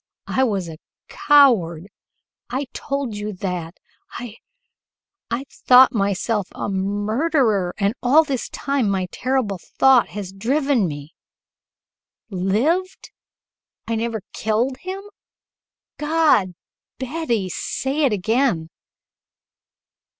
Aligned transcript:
"I 0.25 0.43
was 0.43 0.67
a 0.67 0.79
coward. 1.09 1.87
I 2.49 2.65
told 2.73 3.13
you 3.15 3.33
that. 3.33 3.79
I 4.13 4.37
I 5.29 5.45
thought 5.51 5.93
myself 5.93 6.47
a 6.55 6.69
murderer, 6.69 7.75
and 7.77 7.93
all 8.01 8.23
this 8.23 8.49
time 8.49 8.89
my 8.89 9.05
terrible 9.11 9.59
thought 9.61 10.07
has 10.07 10.33
driven 10.33 10.87
me 10.87 11.13
Lived? 12.31 13.11
I 13.87 13.93
never 13.93 14.23
killed 14.33 14.77
him? 14.77 15.03
God! 15.99 16.55
Betty, 16.97 17.47
say 17.47 18.03
it 18.03 18.11
again." 18.11 18.71